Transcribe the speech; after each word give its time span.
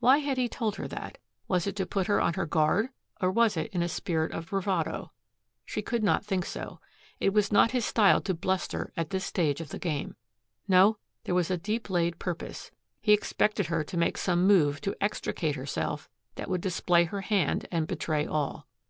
Why 0.00 0.16
had 0.20 0.38
he 0.38 0.48
told 0.48 0.76
her 0.76 0.88
that? 0.88 1.18
Was 1.46 1.66
it 1.66 1.76
to 1.76 1.84
put 1.84 2.06
her 2.06 2.22
on 2.22 2.32
her 2.32 2.46
guard 2.46 2.88
or 3.20 3.30
was 3.30 3.54
it 3.54 3.70
in 3.74 3.82
a 3.82 3.88
spirit 3.90 4.32
of 4.32 4.46
bravado? 4.48 5.12
She 5.66 5.82
could 5.82 6.02
not 6.02 6.24
think 6.24 6.46
so. 6.46 6.80
It 7.20 7.34
was 7.34 7.52
not 7.52 7.72
his 7.72 7.84
style 7.84 8.22
to 8.22 8.32
bluster 8.32 8.94
at 8.96 9.10
this 9.10 9.26
stage 9.26 9.60
of 9.60 9.68
the 9.68 9.78
game. 9.78 10.16
No, 10.66 10.96
there 11.24 11.34
was 11.34 11.50
a 11.50 11.58
deep 11.58 11.90
laid 11.90 12.18
purpose. 12.18 12.70
He 13.02 13.12
expected 13.12 13.66
her 13.66 13.84
to 13.84 13.98
make 13.98 14.16
some 14.16 14.46
move 14.46 14.80
to 14.80 14.96
extricate 15.02 15.56
herself 15.56 16.08
that 16.36 16.48
would 16.48 16.62
display 16.62 17.04
her 17.04 17.20
hand 17.20 17.68
and 17.70 17.86
betray 17.86 18.24
all. 18.24 18.66